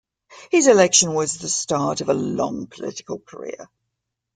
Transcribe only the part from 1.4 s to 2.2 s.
start of a